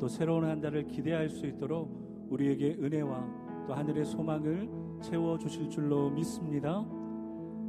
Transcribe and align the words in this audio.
또 0.00 0.08
새로운 0.08 0.44
한 0.44 0.60
달을 0.60 0.88
기대할 0.88 1.28
수 1.28 1.46
있도록 1.46 2.26
우리에게 2.30 2.78
은혜와 2.80 3.66
또 3.66 3.74
하늘의 3.74 4.06
소망을 4.06 4.68
채워 5.02 5.38
주실 5.38 5.68
줄로 5.68 6.10
믿습니다. 6.10 6.80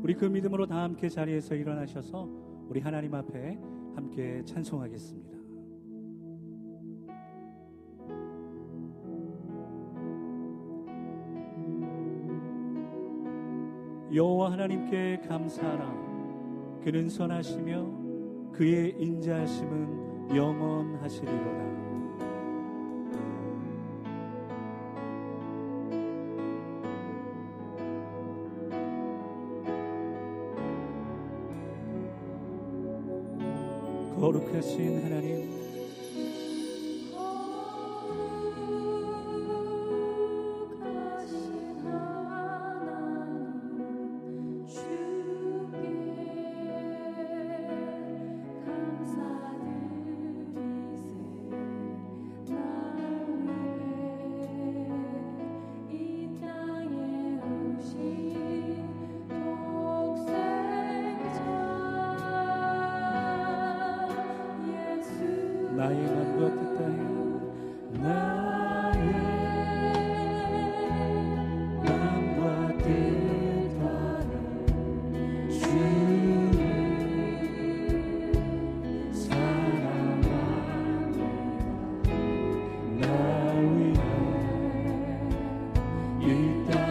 우리 0.02 0.14
그 0.14 0.26
믿음으로 0.26 0.66
다 0.66 0.84
함께 0.84 1.10
자리에서 1.10 1.56
일어나셔서 1.56 2.30
우리 2.70 2.80
하나님 2.80 3.14
앞에 3.14 3.60
함께 3.96 4.42
찬송하겠습니다. 4.46 5.30
여호와 14.14 14.52
하나님께 14.52 15.22
감사하라 15.28 16.82
그는 16.84 17.08
선하시며 17.10 18.52
그의 18.52 18.96
인자하심은 19.00 20.36
영원하시리로다 20.36 21.71
거룩하신 34.22 35.02
하나님 35.04 35.61
나에만 65.82 66.38
버텼다 66.38 66.80
해 66.86 66.96
나에만 68.04 69.02
사랑하네 79.12 80.28
나 83.00 83.04
위에 83.58 83.98
일단 86.22 86.91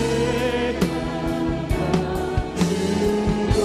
주도 2.57 3.59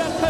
약한 0.00 0.22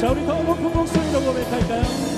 자, 0.00 0.10
우리 0.10 0.24
더 0.24 0.42
높은 0.42 0.62
목소리로 0.72 1.20
고백할까요? 1.20 2.09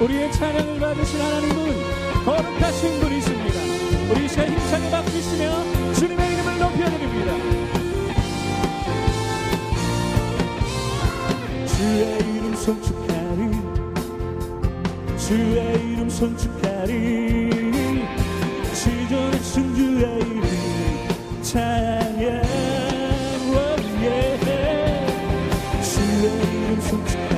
우리의 0.00 0.30
찬양을 0.32 0.78
받으신 0.78 1.20
하나님은 1.20 2.24
거룩하신 2.24 3.00
분이십니다. 3.00 3.60
우리 4.12 4.28
새 4.28 4.46
힘차게 4.46 4.90
박수시며 4.90 5.94
주님의 5.94 6.32
이름을 6.34 6.58
높여드립니다. 6.58 7.32
주의 11.66 12.16
이름 12.16 12.54
손축하리 12.54 13.50
주의 15.16 15.92
이름 15.92 16.08
손축하리 16.08 17.50
지존하신 18.74 19.74
주의 19.74 20.20
이름 20.20 20.42
찬양 21.42 22.42
주의 25.82 26.32
이름 26.32 26.80
손축하리 26.82 27.37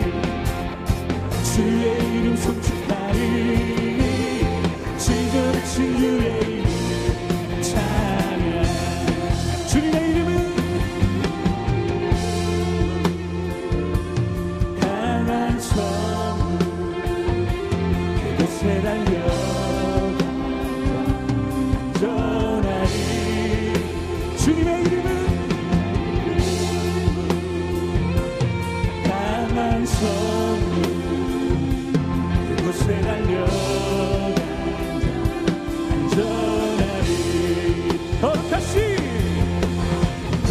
이름 2.11 2.35
손축하리 2.35 3.97
지존하신 4.97 5.97
주의 5.97 6.60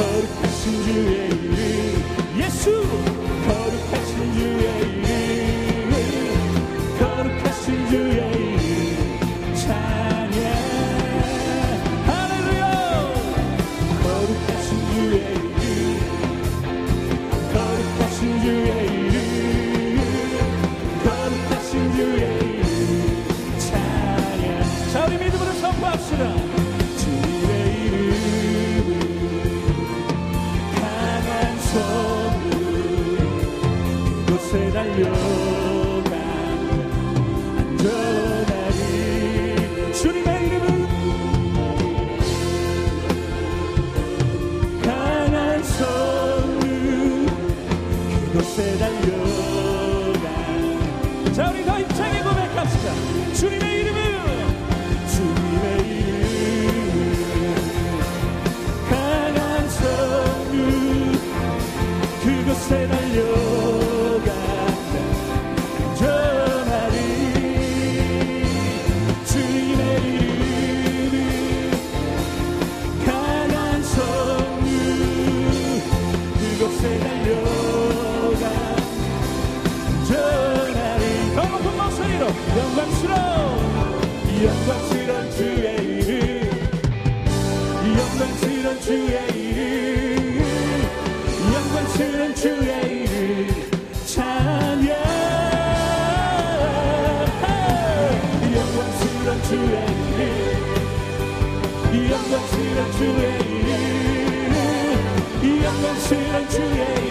거룩하신 0.01 0.83
주의 0.85 1.29
이름. 1.29 2.41
예수! 2.41 2.71
거룩하신 3.47 4.33
주의 4.33 4.65
이름. 4.97 5.93
거룩하신 6.99 7.89
주의 7.91 8.31
이름 8.33 8.40
영광스러운 88.21 88.81
주의 88.83 89.17
이름. 89.35 90.45
영광스러운 91.55 92.35
주의 92.35 92.69
이름. 93.05 93.71
찬양. 94.05 94.91
영광스러운 98.55 99.43
주의 99.49 99.73
이름. 100.13 100.21
영광스러운 102.11 102.93
주의 102.93 103.23
이름. 103.49 103.73
영광스러운 105.65 106.49
주의 106.51 106.77
이름 106.77 107.10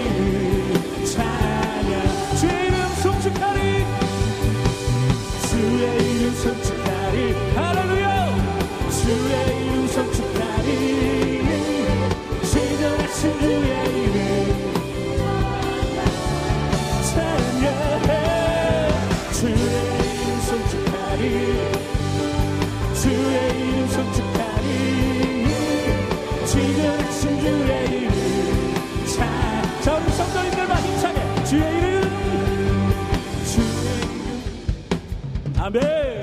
이 35.71 36.18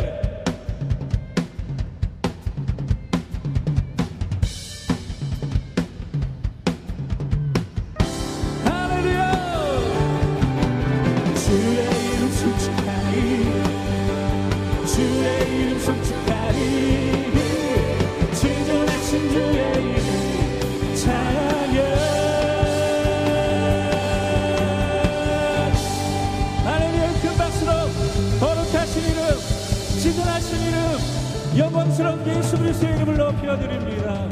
영광스러운 31.97 32.27
예수 32.27 32.59
그리스도의 32.59 32.97
이름을 32.97 33.17
높여드립니다. 33.17 34.29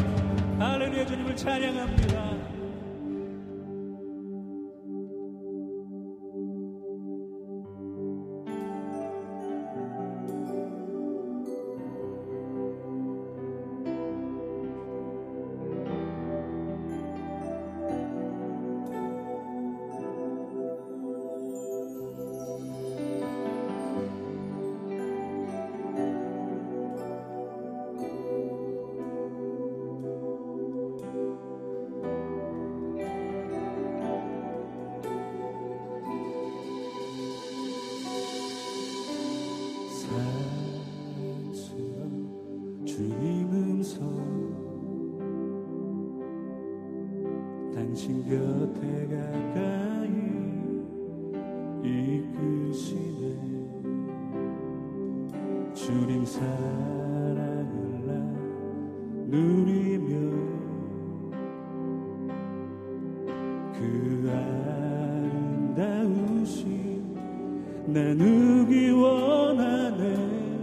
할렐루야 0.58 1.06
주님을 1.06 1.36
찬양합니다 1.36 2.33
나누기 68.04 68.90
원하네 68.90 70.53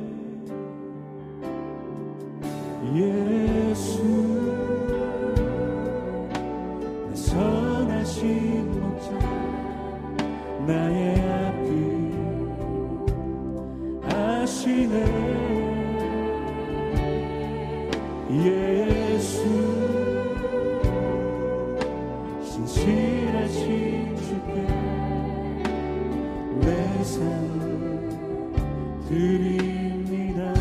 드립니다. 29.11 30.53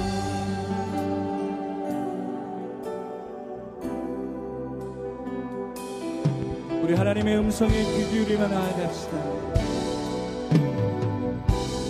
우리 6.82 6.94
하나님의 6.94 7.38
음성에 7.38 7.70
귀 7.70 8.10
기울이며 8.10 8.48
나아갑시다. 8.48 9.12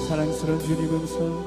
사랑스러운 0.07 0.61
주님 0.61 0.91
음성. 0.91 1.45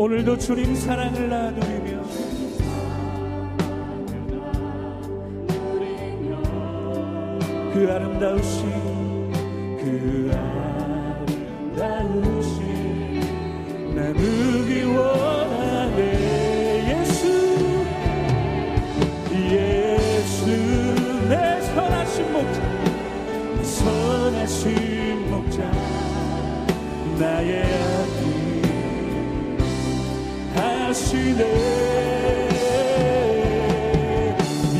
오늘도 0.00 0.38
주님 0.38 0.74
사랑을 0.76 1.28
나누리며 1.28 2.02
그 7.74 7.86
아름다우신 7.92 9.30
그 9.76 10.30
아름다우신 11.76 13.20
나누기 13.94 14.84
원하네. 14.84 16.00
예수 17.02 17.28
예수 19.50 20.46
내 21.28 21.60
선하신 21.60 22.32
목자 22.32 22.58
내 23.54 23.62
선하신 23.64 25.30
목자 25.30 25.70
나의 27.18 27.89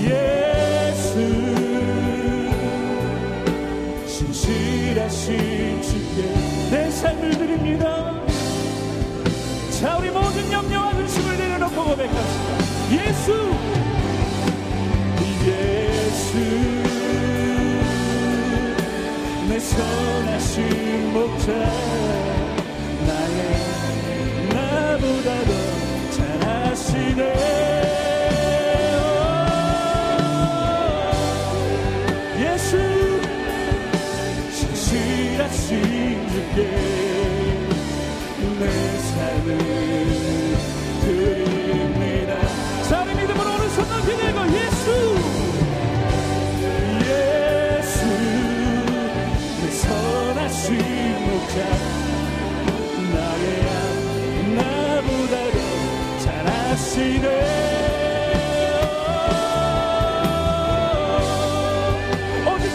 예수. 0.04 1.08
신실하신 4.06 5.82
주께 5.82 6.32
내 6.70 6.88
삶을 6.90 7.30
드립니다. 7.30 8.14
자 9.80 9.96
우리 9.99 10.10
모든 10.10 10.52
염려와 10.52 10.92
근심을 10.92 11.37
내려놓고 11.37 11.84
고백합시다. 11.84 12.58
예수! 12.92 13.32
예수. 15.46 16.38
내 19.49 19.58
선하신 19.58 21.12
목자 21.12 22.00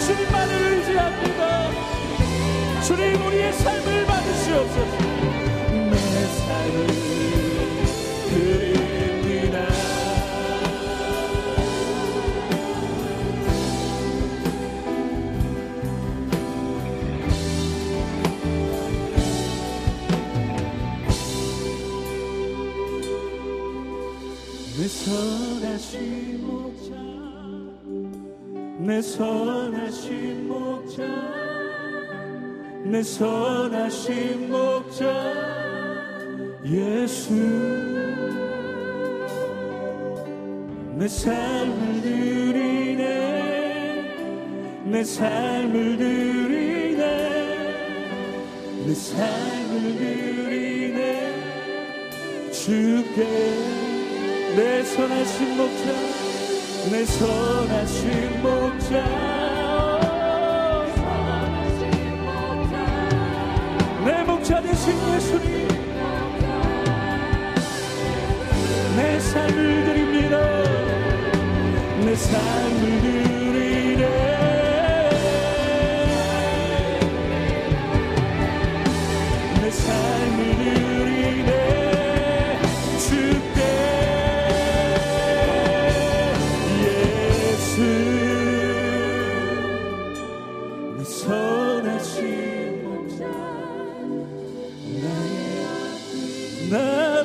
주님만을 0.06 0.54
의지합니다. 0.74 1.72
주님 2.84 3.26
우리의 3.26 3.52
삶을 3.54 4.06
받으시옵소서. 4.06 4.98
내 5.90 6.28
삶을 6.46 6.88
드립니다. 8.30 9.58
내 24.78 24.88
목자 24.88 26.45
내 28.96 29.02
선하신 29.02 30.48
목자 30.48 31.04
내 32.86 33.04
선하신 33.04 34.50
목자 34.50 35.04
예수. 36.64 37.34
내 40.98 41.10
삶을 41.10 42.02
드리네 42.04 43.04
내 44.86 45.04
삶을 45.04 45.98
드리네 45.98 47.04
내 48.86 48.94
삶을 48.94 49.98
드리네. 49.98 51.34
주께 52.50 53.26
내 54.56 54.84
선하신 54.86 55.58
목자 55.58 56.25
내 56.92 57.04
선하신 57.04 58.42
목자. 58.44 59.06
내 64.06 64.24
목자 64.24 64.62
되신 64.62 65.14
예수님. 65.16 65.68
내 68.98 69.20
삶을 69.20 69.86
드립니다. 69.86 70.40
내 72.06 72.16
삶을 72.16 73.02
드리네 73.02 73.35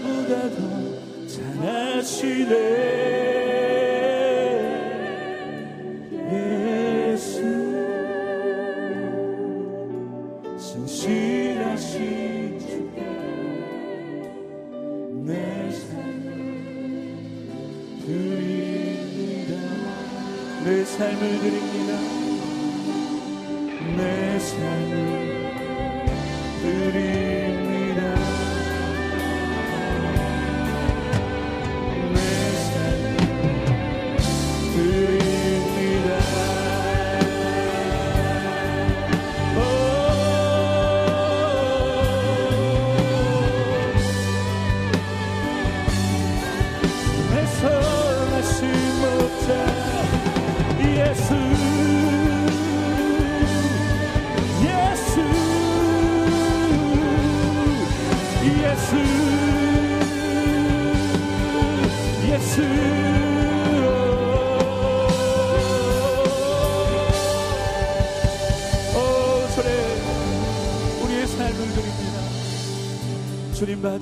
나보다 0.01 0.49
더 0.51 1.29
잘하시네 1.63 3.30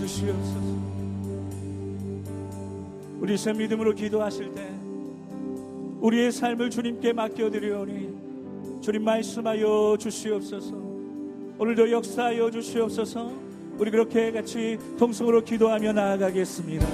쓰임 0.06 0.28
받으시옵소서. 0.28 0.78
우리 3.20 3.36
새 3.36 3.52
믿음으로 3.52 3.94
기도하실 3.94 4.54
때 4.54 4.68
우리의 6.00 6.30
삶을 6.30 6.70
주님께 6.70 7.12
맡겨드리오니 7.12 8.80
주님 8.80 9.02
말씀하여 9.02 9.96
주시옵소서. 9.98 10.76
오늘도 11.58 11.90
역사하여 11.90 12.50
주시옵소서. 12.50 13.32
우리 13.78 13.90
그렇게 13.90 14.30
같이 14.30 14.78
통성으로 14.98 15.42
기도하며 15.42 15.92
나아가겠습니다. 15.92 16.86